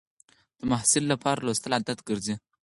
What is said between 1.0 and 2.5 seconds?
لپاره لوستل عادت ګرځي.